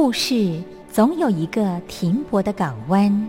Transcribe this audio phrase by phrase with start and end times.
[0.00, 3.28] 故事总有一个停泊的港湾。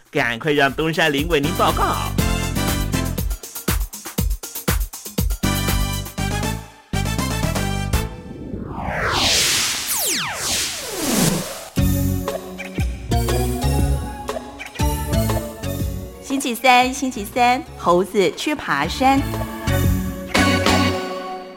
[0.11, 1.95] 赶快让东山林为您报告。
[16.21, 19.21] 星期三，星期三，猴子去爬山。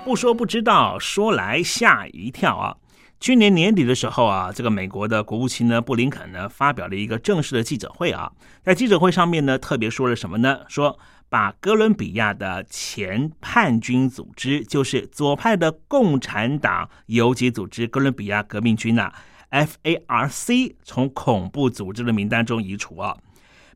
[0.05, 2.77] 不说不知道，说来吓一跳啊！
[3.25, 8.31] 去年年底的时候啊，这个美国的国务卿呢布林肯呢发表了一个正式的记者会啊，
[8.63, 10.61] 在记者会上面呢特别说了什么呢？
[10.69, 10.99] 说
[11.31, 19.11] 把哥伦比亚的前叛军组织，就是左派的共产党游击组织哥伦比亚革命军呐
[19.51, 23.17] （FARC） 从恐怖组织的名单中移除啊。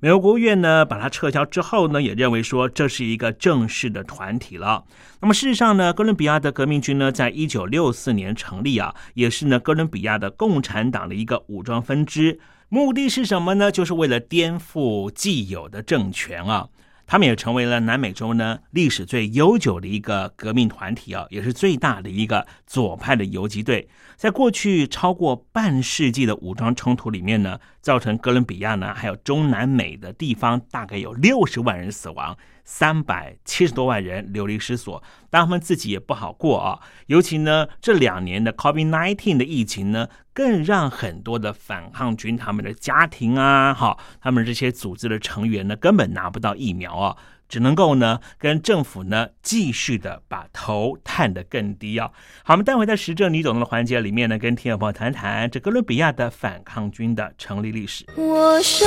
[0.00, 4.84] 美国国务院呢，把它撤销之后呢，也认为说这是一个正式的团体了。
[5.20, 12.38] 那么事实上呢，哥伦比亚的革命军呢，在一九六四年成立啊，也是呢哥伦比亚的共产党的一个武装分支。
[12.68, 13.72] 目的是什么呢？
[13.72, 16.68] 就是为了颠覆既有的政权啊。
[17.10, 23.88] 他们也成为了南美洲呢历史最悠久的一个革命团体啊，也是最大的一个左派的游击队。
[24.16, 32.36] 在过去超过半世纪的武装冲突里面呢，造成哥伦比亚呢还有中南美的地方大概有六十万人死亡，
[32.70, 36.78] 三百七十多万人流离失所，但他们自己也不好过啊。
[37.06, 47.16] 尤其呢这两年的 COVID-19 的疫情呢，更让很多的反抗军他们的家庭啊，哈，他们这些组织的成员呢，根本拿不到疫苗啊。
[47.48, 52.10] 只能够呢，跟政府呢继续的把头探得更低啊。
[52.44, 58.04] 好，我们待会在时政你懂的环节里面呢，跟听众朋友谈谈这哥伦比亚的反抗军的成立历史。
[58.16, 58.86] 我睡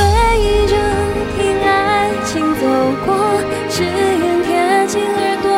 [0.67, 0.75] 着
[1.35, 2.67] 听爱情走
[3.05, 5.49] 过，只愿贴近耳朵，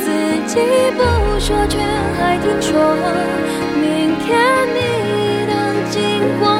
[0.00, 0.06] 自
[0.46, 0.60] 己
[0.96, 1.00] 不
[1.38, 1.78] 说却
[2.18, 2.96] 还听说，
[3.80, 4.28] 明天
[4.74, 5.52] 你的
[5.90, 5.98] 经
[6.40, 6.59] 过，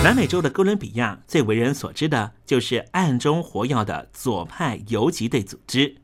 [0.00, 5.96] 南美洲的哥伦比亚最为人所知的就是暗中活跃的左派游击队组织。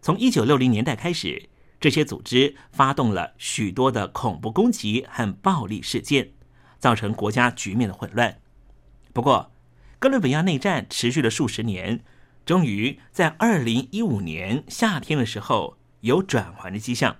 [0.00, 6.30] 从一九六零年代开始，这些组织发动了许多的恐怖攻击和暴力事件，
[6.78, 8.38] 造成国家局面的混乱。
[9.12, 9.52] 不过，
[9.98, 12.02] 哥伦比亚内战持续了数十年，
[12.46, 17.18] 终于在二零一五年夏天的时候有转圜的迹象。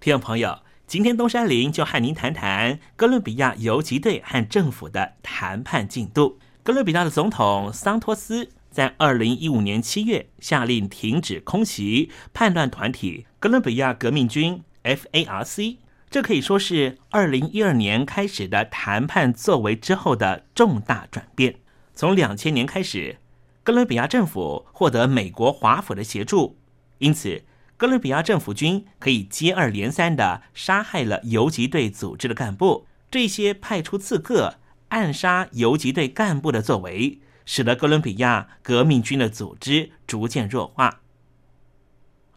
[0.00, 0.63] 听众朋友。
[0.86, 6.38] 今天东山林就和您谈谈哥伦比亚游击队和政府的谈判进度。
[6.62, 15.78] 哥伦比亚的总统桑托斯在二零一五年七月下令停止空袭叛乱团体哥伦比亚革命军 （FARC），
[16.10, 21.56] 这可以说是二零一二年开始的谈判作为之后的重大转变。
[21.94, 23.16] 从两千年开始，
[23.62, 26.58] 哥伦比亚政府获得美国华府的协助，
[26.98, 27.42] 因此。
[27.84, 34.54] 哥伦比亚政府军可以接二连三的杀害了游击队组织的干部，这些派出刺客
[34.88, 41.02] 暗杀游击队干部的作为，使得哥伦比亚革命军的组织逐渐弱化。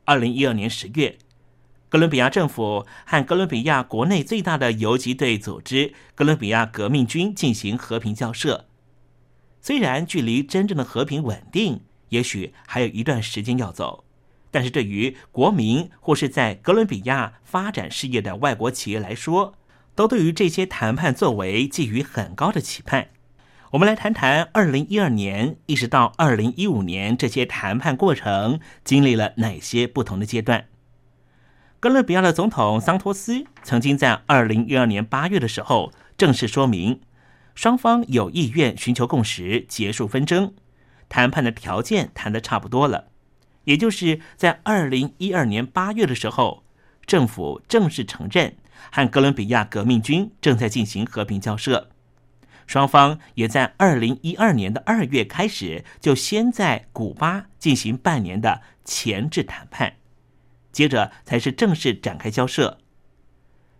[0.03, 1.17] 二零一二年十月，
[1.87, 8.65] 哥伦比亚政府和哥伦比亚国内最大的游击队组织哥伦比亚革命军进行和平交涉，
[9.61, 14.03] 虽然距离真正的和平稳定，也许还有一段时间要走。
[14.51, 19.53] 但是对于国民或是在哥伦比亚发展事业的外国企业来说，
[19.95, 23.09] 都对于这些谈判作为寄予很高的期盼。
[23.71, 30.67] 我们来谈谈二零一二年一直到二零一五年这些谈判过程经历了哪些不同的阶段。
[31.79, 37.01] 哥伦比亚的总统桑托斯曾经在二零一二年八月的时候正式说明，
[37.53, 40.53] 双方有意愿寻求共识，结束纷争，
[41.09, 43.09] 谈判的条件谈得差不多了。
[43.67, 46.63] 也就是在二零一二年八月的时候，
[47.05, 48.55] 政府正式承认
[48.89, 51.89] 和哥伦比亚革命军正在进行和平交涉。
[52.65, 59.97] 双方也在二零一二年的二月开始，就先在古巴进行半年的前置谈判，
[60.71, 62.77] 接着才是正式展开交涉。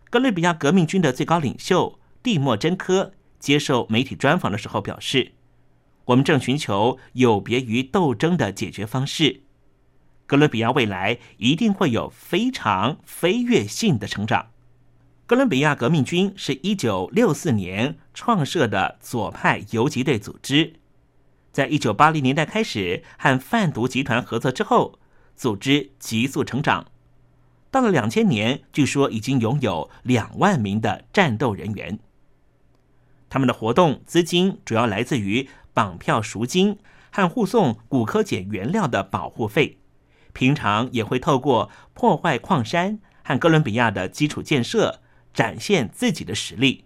[0.10, 5.32] 哥伦比亚革命军的最高领袖蒂莫真科接受媒体专访的时候表示
[6.06, 9.44] ：“我们正寻求有别于斗争的解决方式。”
[10.27, 14.48] 哥伦比亚未来一定会有非常飞跃性的成长。
[15.25, 20.74] 哥伦比亚革命军是一九六四年创设的左派游击队组织，
[21.53, 25.00] 在一九八零年代开始和贩毒集团合作之后，
[25.36, 26.86] 组织急速成长。
[27.72, 32.00] 到了两千年，据说已经拥有两万名的战斗人员。
[33.29, 36.77] 他们的活动资金主要来自于绑票赎金
[37.12, 39.77] 和护送古柯碱原料的保护费。
[40.38, 45.01] 平常也会透过破坏矿山和哥伦比亚的基础建设
[45.34, 46.86] 展现自己的实力。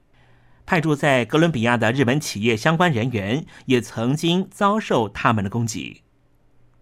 [0.65, 6.03] 派驻在哥伦比亚的日本企业相关人员也曾经遭受他们的攻击。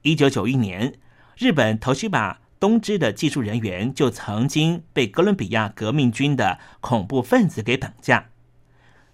[0.04, 1.00] 一九九一年，
[1.40, 8.30] 日本头须把东芝的技术人员就曾经被哥伦比亚革命军的恐怖分子给绑架。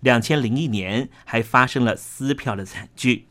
[0.01, 3.29] 两千零一年还发生了撕票的惨剧。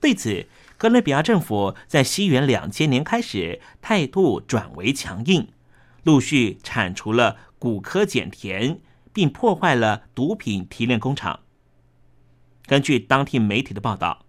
[0.00, 0.48] 对此。
[0.84, 5.48] 哥伦比亚政府在西元两千年开始态度转为强硬，
[6.02, 11.40] 陆续铲除了古柯碱田，并破坏了毒品提炼工厂。
[12.66, 14.26] 根据当地媒体的报道，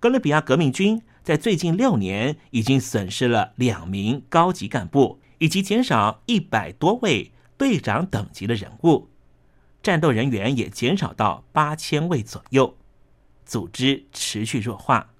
[0.00, 9.10] 哥伦比亚革命军在最近六年已经损失了两名高级干部，以及减少一百多位队长等级的人物，
[9.82, 12.74] 战斗人员也减少到八千位左右，
[13.44, 15.10] 组织持续弱化。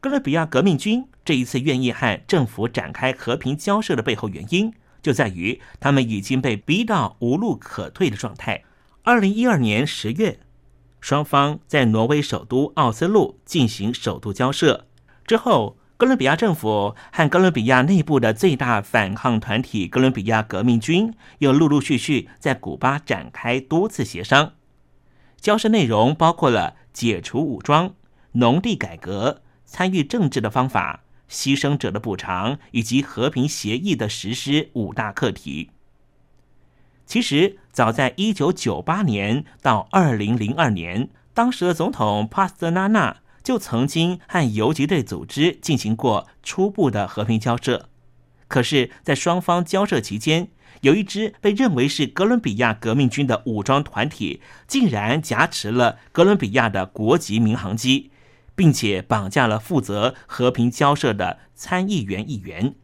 [0.00, 8.62] 哥伦比亚革命军这一次愿意和政府展开和平交涉的背后原因，就在于他们已经被逼到无路可退的状态。
[9.02, 10.38] 二零一二年十月，
[11.00, 14.86] 双方在挪威首都奥斯陆进行首度交涉
[15.26, 24.52] 之后，哥伦比亚政府和哥伦比亚内部的最大反抗团体哥伦比亚革命军又陆陆续续在古巴展开多次协商。
[25.40, 27.96] 交涉内容包括了解除武装、
[28.32, 29.42] 农地改革。
[29.68, 35.70] 参与政治的方法、牺牲者的补偿以及和平协议的实施五大课题。
[37.04, 47.88] 其实，早在一九九八年到二零零二年，当时的总统帕斯特纳纳就曾经和游击队组织进行过初步的和平交涉。
[48.46, 50.48] 可是，在双方交涉期间，
[50.80, 58.10] 有一支被认为是哥伦比亚革命军的武装团体，竟然挟持了哥伦比亚的国籍民航机，
[58.58, 62.74] 并且绑架了负责和平交涉的参议员议员，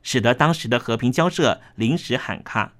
[0.00, 2.74] 使得当时的和平交涉临时喊卡。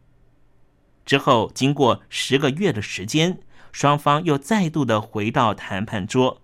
[1.05, 3.41] 之后，经过十个月的时间，
[3.73, 6.41] 双方又再度的回到谈判桌，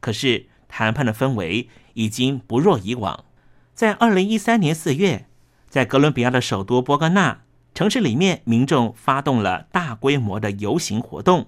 [0.00, 3.24] 可是谈判的氛围已经不若以往。
[3.72, 5.26] 在二零一三年四月，
[5.70, 7.40] 在哥伦比亚的首都波哥纳。
[7.72, 11.46] 城市里面，民众发动了大规模的游行活动，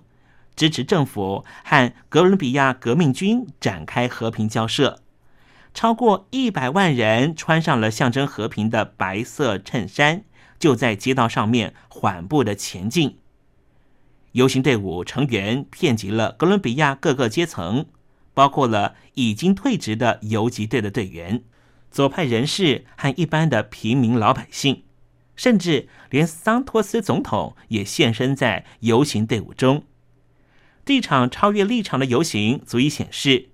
[0.54, 5.00] 支持政府和哥伦比亚革命军展开和平交涉。
[5.75, 10.25] 超过一百万人穿上了象征和平的白色衬衫，
[10.59, 13.18] 就在街道上面缓步的前进。
[14.32, 17.87] 游行队伍成员遍及了哥伦比亚各个阶层，
[18.35, 21.42] 包括了已经退职的游击队的队员、
[21.90, 24.85] 左派人士和一般的平民老百姓。
[25.35, 29.85] 甚至连桑托斯总统也现身在游行队伍中。
[30.85, 33.51] 这场超越立场的游行，足以显示，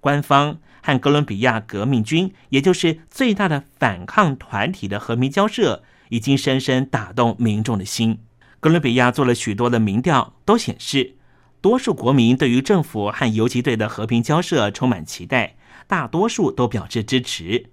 [0.00, 8.18] 官方和哥伦比亚革命军，也就是最大的反抗团体的和平交涉，已经深深打动民众的心。
[8.58, 11.16] 哥伦比亚做了许多的民调，都显示，
[11.60, 15.56] 多数国民对于政府和游击队的和平交涉充满期待，
[15.86, 17.70] 大多数都表示支持。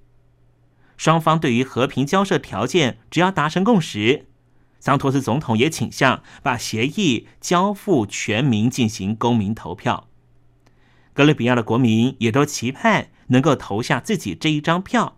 [0.96, 4.28] 双方对于和平交涉条件，只要达成共识，
[4.84, 10.10] 桑托斯总统也倾向把协议交付全民进行公民投票。
[11.14, 15.16] 哥伦比亚的国民也都期盼能够投下自己这一张票，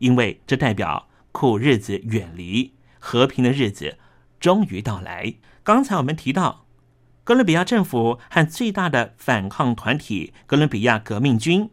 [0.00, 3.96] 因为这代表苦日子远离，和平的日子
[4.38, 5.36] 终于到来。
[5.62, 6.66] 刚才我们提到，
[7.24, 11.70] 哥伦比亚政府和最大的反抗团体哥伦比亚革命军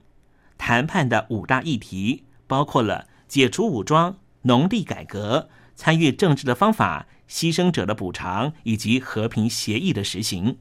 [0.57, 3.09] 谈判的五大议题，包括了。
[3.27, 10.57] 解除武装、农地改革、参与政治的方法、牺牲者的补偿以及和平协议的实行。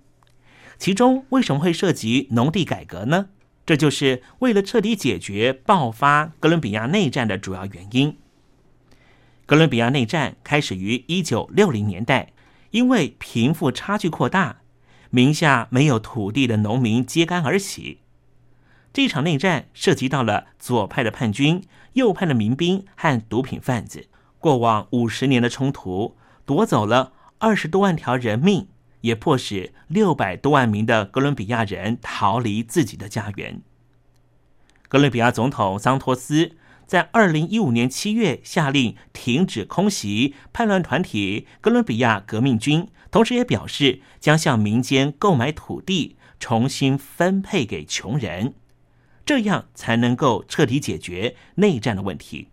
[0.78, 3.28] 其中为什么会涉及农地改革呢？
[3.64, 8.16] 这就是为了彻底解决爆发哥伦比亚内战的主要原因。
[9.46, 12.32] 哥伦比亚内战开始于一九六零年代，
[12.70, 14.60] 因为贫富差距扩大，
[15.10, 17.98] 名下没有土地的农民揭竿而起。
[18.92, 21.62] 这场内战涉及到了左派的叛军。
[21.94, 24.06] 右派的民兵和毒品贩子，
[24.38, 26.14] 过往五十年的冲突
[26.46, 28.68] 夺走了二十多万条人命，
[29.02, 33.60] 也迫使六百多万名的哥伦比亚人逃离自己的家园。
[34.88, 36.52] 哥伦比亚总统桑托斯
[36.86, 48.54] 在二零一五年七月下令停止空袭叛乱团体哥伦比亚革命军，同时也表示将向民间购买土地，重新分配给穷人。
[49.24, 52.46] 这样才能够彻底解决内战的问题。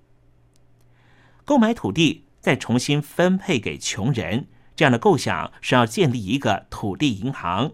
[1.46, 7.72] 购买土地，再重新分配给穷人，这样的构想是要建立一个土地银行，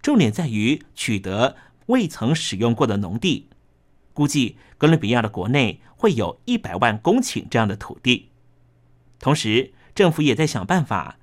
[0.00, 3.48] 重点在于取得未曾使用过的农地。
[4.14, 8.30] 估计哥伦比亚的国内会有一百万公顷这样的土地。
[9.18, 11.16] 同时，政府也在想办法。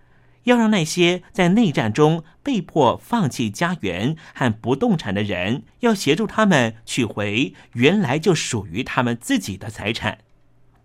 [0.43, 10.19] 要让那些在内战中被迫放弃家园和不动产的人，要协助他们取回原来就属于他们自己的财产。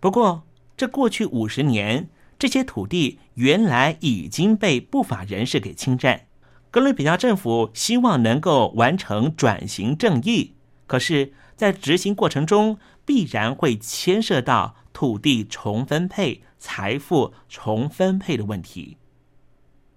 [0.01, 0.43] 不过，
[0.75, 2.09] 这过去五十年，
[2.39, 6.27] 这些土地原来已经被不法人士给侵占。
[6.71, 10.55] 哥伦比亚政府希望能够完成转型正义，
[10.87, 18.97] 可是，在执行过程中必然会牵涉到土地重分配、财富重分配的问题。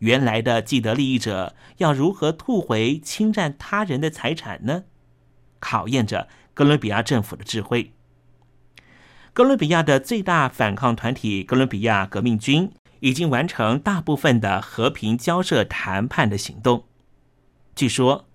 [0.01, 4.85] 原来的既得利益者要如何吐回侵占他人的财产呢？
[5.59, 7.95] 考验着哥伦比亚政府的智慧。
[9.37, 16.85] 哥伦比亚的最大反抗团体哥伦比亚革命军已经完成大部分的和平交涉谈判的行动。
[17.75, 18.27] 据说，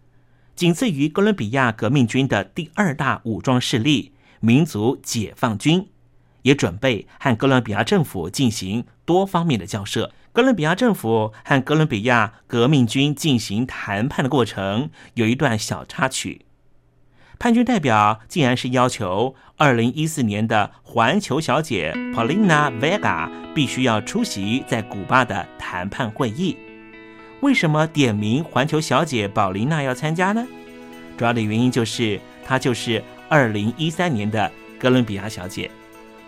[0.55, 5.87] 仅次于哥伦比亚革命军的第二大武装势力民族解放军，
[6.43, 10.13] 也准备和哥伦比亚政府进行多方面的交涉。
[10.31, 16.45] 哥伦比亚政府和哥伦比亚革命军进行谈判的过程有一段小插曲。
[17.41, 26.55] 叛军代表竟然是要求2014年的环球小姐 Paulina Vega 必须要出席在古巴的谈判会议。
[27.39, 30.45] 为什么点名环球小姐宝琳娜要参加呢？
[31.17, 35.71] 主要的原因就是她就是2013年的哥伦比亚小姐。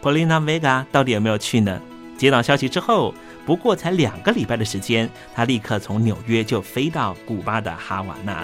[0.02, 1.80] Paulina Vega 到底有没有去呢？
[2.18, 3.14] 接到消息之后。
[3.46, 8.44] 不过才两个礼拜的时间，她立刻从纽约就飞到古巴的哈瓦那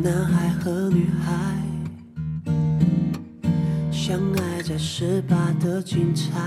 [0.00, 1.56] 男孩和女孩
[3.90, 6.38] 相爱在十八的精彩，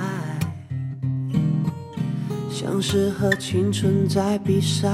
[2.50, 4.90] 像是和青春在比赛，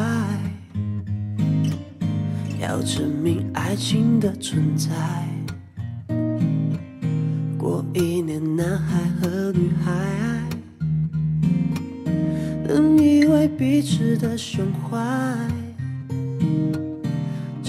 [2.59, 4.89] 要证明爱情的存在。
[7.59, 9.93] 过一年，男孩和女孩
[12.67, 14.97] 能依偎彼此的胸怀。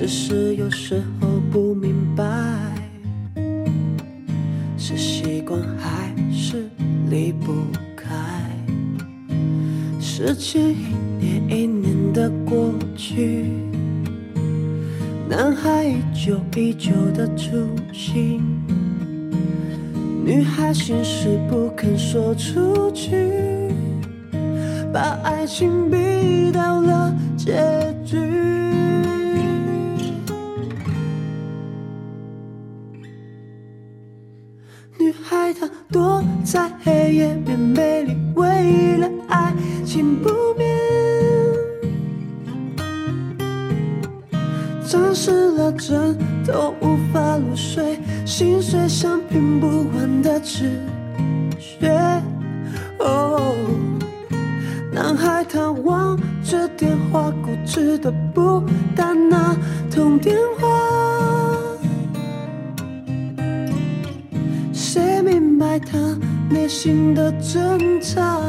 [0.09, 2.25] 只是有时候不明白，
[4.79, 6.67] 是习惯还是
[7.11, 7.53] 离不
[7.95, 8.07] 开。
[10.01, 13.51] 时间一年一年的过去，
[15.29, 18.41] 男孩依旧依旧的初心，
[20.25, 23.11] 女孩心事不肯说出去，
[24.91, 25.99] 把爱情比
[60.19, 60.69] 电话。
[64.73, 65.99] 谁明白他
[66.51, 68.41] 内心的挣扎？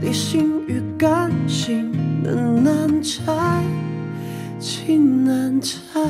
[0.00, 3.62] 理性与感性的难拆，
[4.58, 6.00] 情难拆。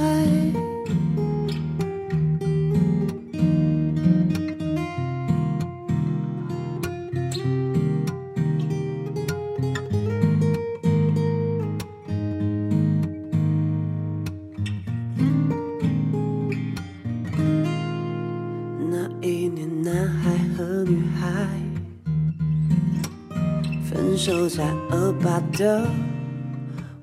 [25.52, 25.86] 的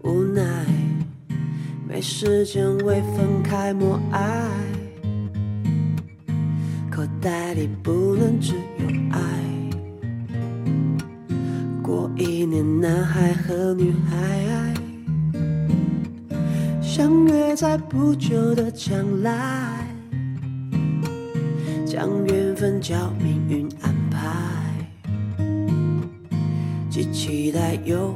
[0.03, 0.43] 无奈，
[1.88, 4.49] 没时间为分开默哀，
[6.89, 9.19] 口袋里不能只有爱。
[11.81, 14.73] 过一年，男孩和女孩
[16.81, 19.83] 相约在不久的将来。
[21.86, 24.29] 将缘分交命运安排，
[26.89, 28.13] 既期待又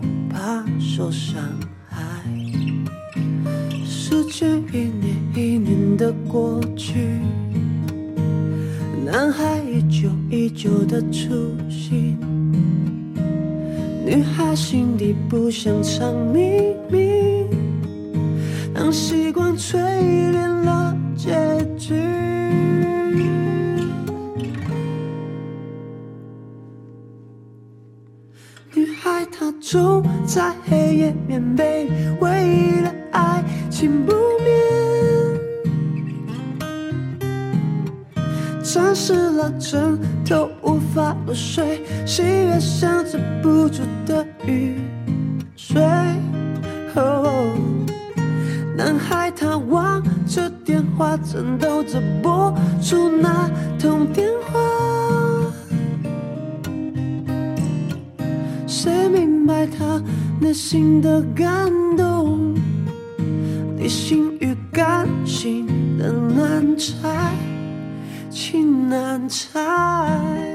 [0.93, 1.41] 受伤
[1.88, 1.97] 害。
[3.86, 7.17] 时间一年一年的过去，
[9.06, 12.17] 男孩依旧依旧的初心，
[14.06, 16.70] 女孩心底不想唱明
[29.71, 34.12] 孩她走在黑夜棉被里，为了爱情不
[34.43, 34.51] 眠，
[38.62, 44.81] 沾湿了枕头无法入睡，喜悦像止不住的雨
[45.55, 45.81] 水。
[46.95, 47.55] 哦，
[48.75, 54.70] 男孩他望着电话，颤抖着拨出那通电话。
[60.41, 62.56] 内心的感动？
[63.77, 65.67] 理性与感性
[65.99, 67.32] 的难拆，
[68.32, 70.50] 情难拆。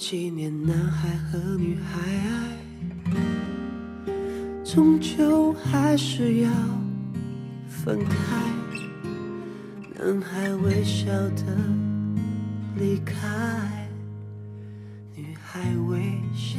[0.00, 2.00] 纪念，男孩和女孩，
[4.64, 6.50] 终究还是要
[7.68, 8.16] 分开。
[9.98, 11.44] 男孩微笑的
[12.76, 13.14] 离开，
[15.14, 16.00] 女孩微
[16.34, 16.58] 笑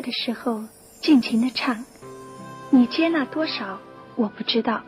[0.00, 0.62] 的时候
[1.00, 1.84] 尽情的唱，
[2.70, 3.78] 你接纳多少
[4.16, 4.82] 我不知道，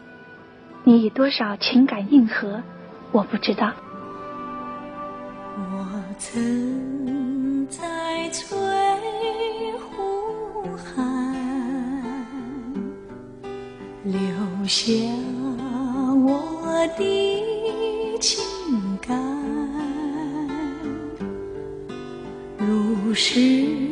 [0.85, 2.62] 你以多少情感应和
[3.12, 3.72] 我不知道。
[5.57, 8.57] 我曾在翠
[9.79, 11.35] 湖畔
[14.05, 14.18] 留
[14.66, 14.92] 下
[16.25, 18.42] 我的情
[19.01, 19.18] 感，
[22.59, 23.91] 如诗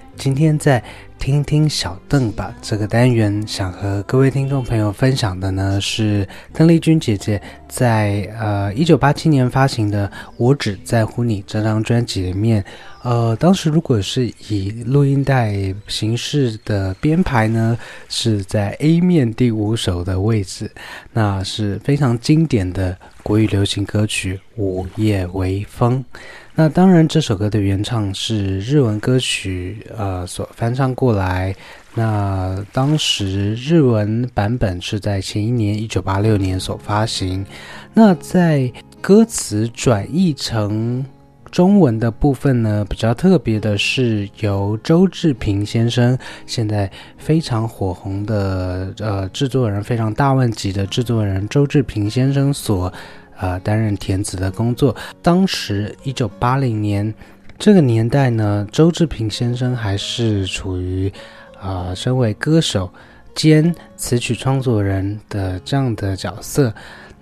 [0.21, 0.83] 今天在
[1.17, 10.07] 听听小邓吧这个单元，想和各位听众朋友分享的呢是邓丽君姐姐在呃一九八七年发行的
[10.37, 12.63] 《我只在乎你》这张专辑里面，
[13.01, 17.75] 呃，当时如果是以录音带形式的编排呢，
[18.07, 20.69] 是在 A 面第五首的位置，
[21.13, 26.05] 那是非常经典的国语流行歌曲《午夜微风》。
[26.53, 31.55] 那当然，这首歌的原唱是日文歌曲，呃，所翻唱过来。
[31.95, 37.45] 那当时日文版本是在前一年一九八六年所发行。
[37.93, 41.03] 那在歌词转译成
[41.49, 52.91] 中文的部分呢，比较特别的是由周志平先生，现在非常火红的呃制作人，非常大问级的制作人周志平先生所。
[53.41, 54.95] 呃，担任填词的工作。
[55.21, 57.11] 当时一九八零年
[57.57, 61.11] 这个年代呢，周志平先生还是处于
[61.59, 62.91] 啊，身为歌手
[63.33, 66.71] 兼词曲创作人的这样的角色。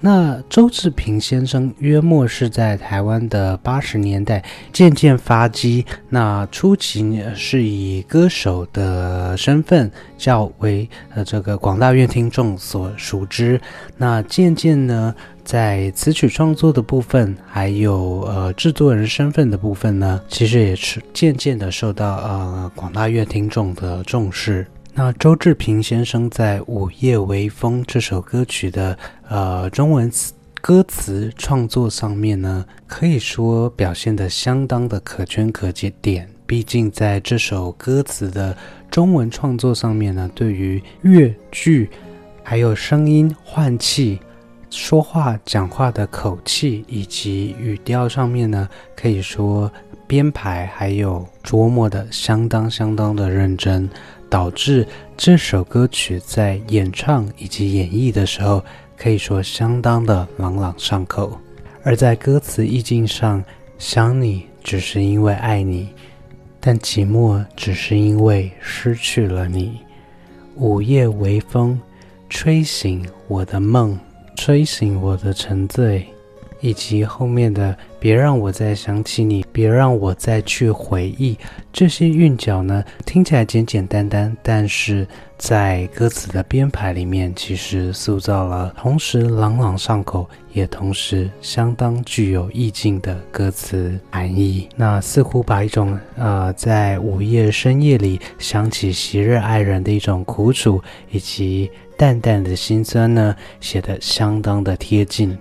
[0.01, 5.85] 那周志平先生约莫是在台湾的八十年代渐渐发迹。
[6.07, 13.59] 那初期是以歌手的身份较为呃这个广大乐听众所熟知。
[13.97, 15.15] 那渐渐呢。
[15.49, 24.67] 在词曲创作的部分，还有呃制作人身份的部分呢，其实也是渐渐的受到呃广大乐听众的重视。
[24.93, 28.95] 那周志平先生在《午夜微风》这首歌曲的
[29.27, 36.29] 呃中文词歌词创作上面呢，可以说表现的相当的可圈可点。
[36.45, 38.55] 毕竟在这首歌词的
[38.91, 41.89] 中文创作上面呢，对于乐句
[42.43, 44.19] 还有声音换气。
[44.69, 49.71] 说话讲话的口气以及语调上面呢，可以说
[50.05, 53.89] 编排还有琢磨的相当相当的认真，
[54.29, 58.63] 导致这首歌曲在演唱以及演绎的时候，
[58.95, 61.37] 可以说相当的朗朗上口。
[61.83, 63.43] 而在歌词意境上，
[63.77, 65.89] 想你只是因为爱你，
[66.59, 69.79] 但寂寞只是因为失去了你。
[70.55, 71.79] 午夜微风，
[72.29, 73.97] 吹醒我的梦。
[74.35, 76.05] 吹醒我的沉醉，
[76.61, 81.37] 以及后面的“别让我再想起你，别让我再去回忆”
[81.71, 85.07] 这些韵脚呢，听起来简简单单，但是
[85.37, 94.67] 在歌词的编排里面，其实塑造了同时朗朗上口，也同时相当具有意境的歌词含义。
[94.75, 101.69] 那似乎把一种呃，在午夜深夜里想起昔日爱人的一种苦楚，以及。
[101.99, 105.37] 淡淡的心酸呢，写得相当的贴近，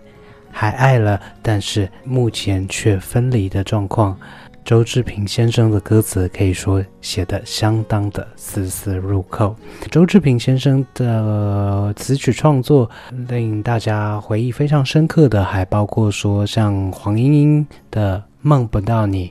[0.51, 4.19] 还爱了，但是目前却分离的状况。
[4.65, 9.55] 周志平先生的歌词可以说写得相当的丝丝入扣。
[9.89, 12.91] 周志平先生的词曲创作
[13.29, 19.29] 令大家回忆非常深刻的，还包括说像黄莺莺的《梦不到你》，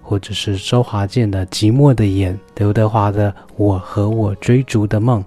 [0.00, 5.22] 或者是周华健的《寂寞的眼》，刘德华的《我和我追逐的梦》。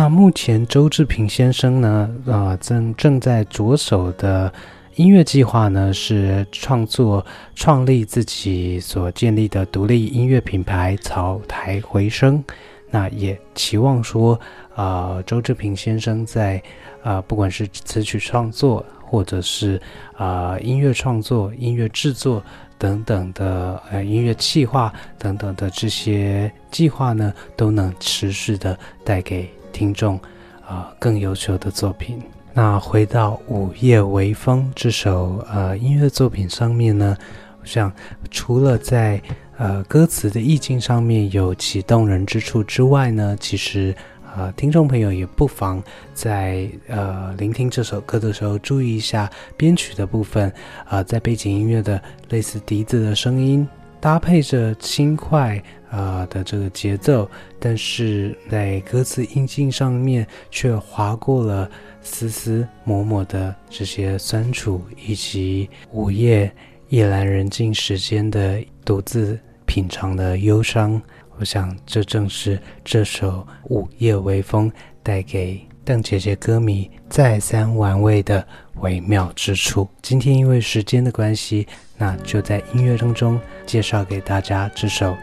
[0.00, 4.52] 那目前周志平先生呢，呃，正正在着手的
[4.94, 7.26] 音乐计划呢，是创作
[7.56, 12.40] 创立自己所建立的独立音乐品牌草台回声。
[12.88, 14.38] 那也期望说，
[14.76, 16.62] 呃，周志平先生在
[17.02, 19.82] 呃，不管是词曲创作，或者是
[20.16, 22.40] 啊音乐创作、音乐制作
[22.78, 29.50] 等等的呃音乐计划等等的这些计划呢，都能持续的带给。
[29.72, 30.18] 听众，
[30.66, 32.20] 啊，更优秀的作品。
[32.52, 37.16] 那回到《午夜微风》这首呃音乐作品上面呢，
[37.60, 37.92] 我想
[38.30, 39.22] 除了在
[39.56, 43.94] 呃歌词的意境上面有其动人之处之外呢，其实
[44.34, 45.80] 呃听众朋友也不妨
[46.14, 50.52] 在呃聆听这首歌的时候注意一下编曲的部分，
[50.88, 52.00] 啊，在背景音乐的
[52.30, 53.68] 类似笛子的声音。
[54.00, 57.28] 搭配着轻快呃的这个节奏，
[57.58, 61.70] 但是在歌词音境上面却划过了
[62.02, 66.50] 丝丝抹抹的这些酸楚，以及午夜
[66.88, 71.00] 夜阑人静时间的独自品尝的忧伤。
[71.38, 74.70] 我想，这正是这首《午夜微风》
[75.02, 78.44] 带给邓姐姐歌迷再三玩味的
[78.80, 79.88] 微妙之处。
[80.02, 81.66] 今天因为时间的关系，
[81.98, 85.16] 那就在音乐当中介绍给大家这首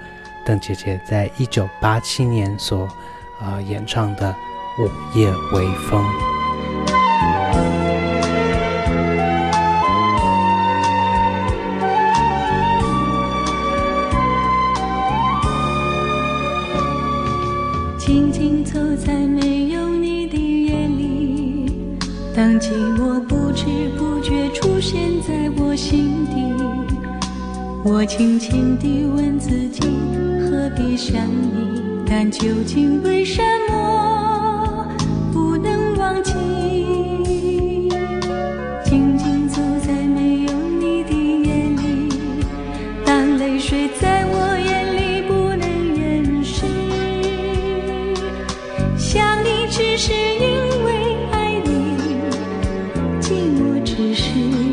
[0.45, 2.88] 邓姐姐在一九八七年所
[3.41, 4.36] 呃演唱的
[4.84, 6.03] 《午夜微风》。
[17.97, 19.55] 静静走在没，
[22.36, 23.63] 当寂寞不知
[23.97, 26.53] 不觉出现在我心底，
[27.81, 29.79] 我轻轻地问自己，
[30.41, 32.03] 何必想你？
[32.05, 34.86] 但究竟为什么
[35.31, 36.33] 不能忘记？
[38.83, 42.09] 静静走在没有你的夜里，
[43.05, 45.65] 当泪水在我眼里不能
[45.95, 46.65] 掩饰。
[48.97, 50.55] 想你只是因
[54.36, 54.64] 只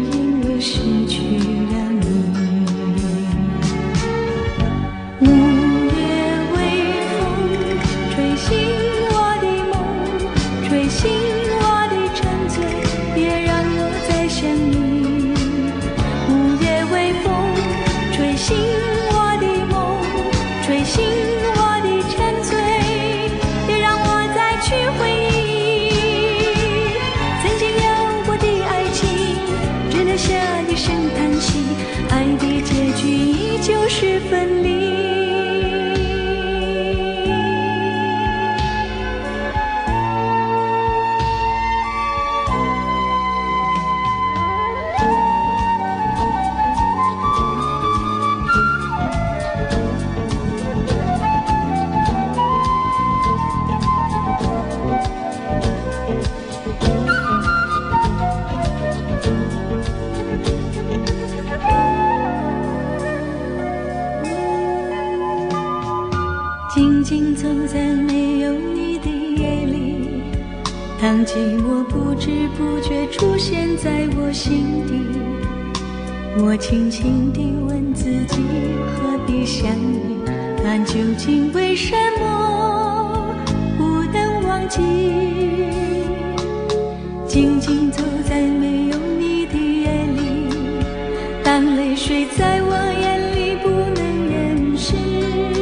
[91.64, 95.61] 当泪水在我眼里不能掩饰。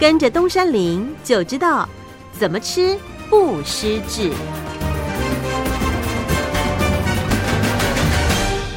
[0.00, 1.88] 跟着东山林就知道
[2.30, 2.96] 怎么吃
[3.28, 4.30] 不失智。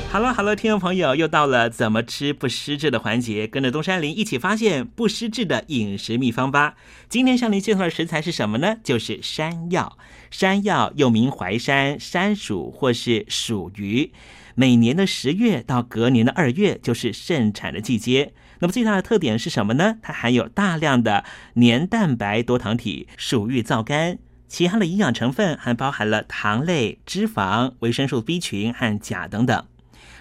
[0.09, 6.73] 好了好了听众朋友，又到了怎么吃不失智的环节，跟着东山林一起发现不失智的饮食秘方吧。
[7.07, 8.77] 今天向您介绍的食材是什么呢？
[8.83, 9.99] 就是山药。
[10.31, 14.11] 山药又名淮山、山薯或是薯鱼，
[14.55, 18.33] 每年的十月到隔年的二月就是盛产的季节。
[18.61, 19.97] 那么最大的特点是什么呢？
[20.01, 24.19] 它含有大量的黏蛋白多糖体、属于皂苷。
[24.47, 29.65] 其他的营养成分还包含了糖类、脂肪、维生素 B 群和钾等等。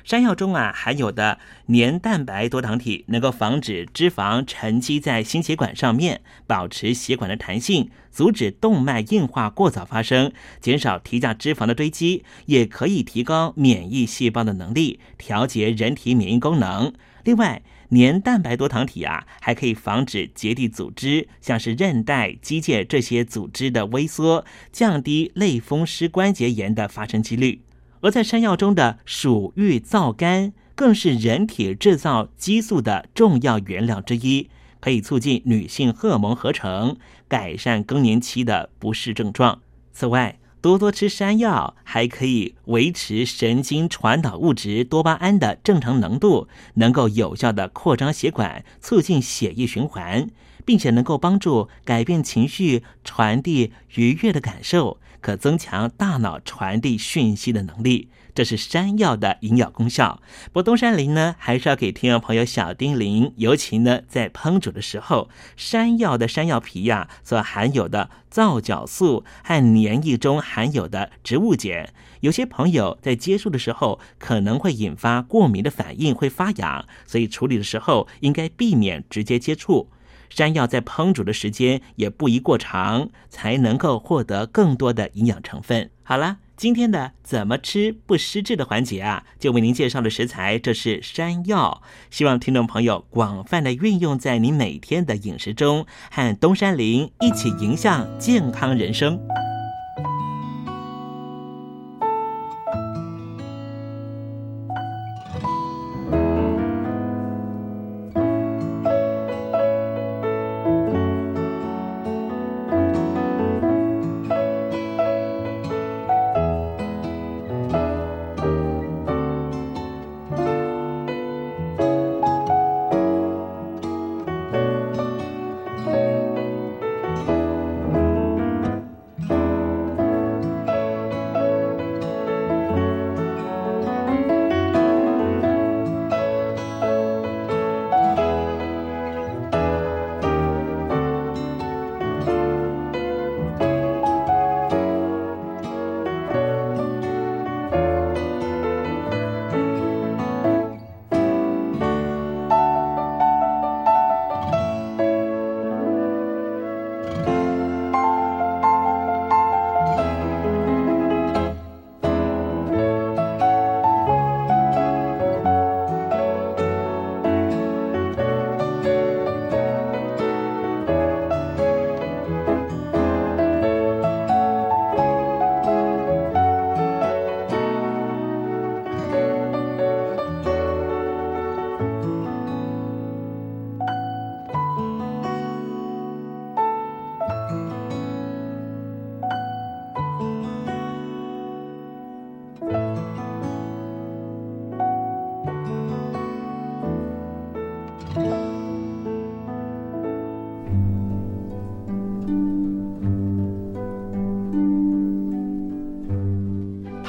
[0.05, 16.95] 山药中啊含有的黏蛋白多糖体能够防止脂肪沉积在心血管上面，保持血管的弹性，阻止动脉硬化过早发生，减少体价脂肪的堆积，也可以提高免疫细胞的能力，调节人体免疫功能。
[17.25, 17.61] 另外，
[17.91, 27.63] 黏蛋白多糖体啊，还可以防止结缔组织，像是韧带、肌腱这些组织的萎缩，降低类风湿关节炎的发生几率。
[28.01, 34.49] 而在山药中的薯蓣皂苷，更是人体制造激素的重要原料之一，
[34.81, 36.97] 可以促进女性荷尔蒙合成，
[37.29, 39.61] 改善更年期的不适症状。
[39.93, 50.29] 此外，多多吃山药还可以维持神经传导物质多巴胺的正常浓度，能够有效的扩张血管，促进血液循环，
[50.65, 54.99] 并且能够帮助改变情绪，传递愉悦的感受。
[55.23, 60.21] 可增强大脑传递讯息的能力，这是山药的营养功效。
[60.47, 79.91] 不过东山林呢，还是要给听众朋友小叮咛，尤其呢在烹煮的时候，山药的山药皮呀、所含有的皂角素和黏液中含有的植物碱，有些朋友在接触的时候可能会引发过敏的反应，会发痒，所以处理的时候应该避免直接接触。
[80.29, 85.91] 山药在烹煮的时间也不宜过长，才能够获得更多的营养成分。
[86.05, 91.83] 好了，今天的怎么吃不失智的环节啊，就为您介绍的食材，这是山药。
[92.11, 99.19] 希望听众朋友广泛的运用在您每天的饮食中，和东山林一起迎向健康人生。